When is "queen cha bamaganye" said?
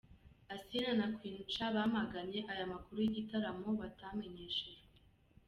1.15-2.39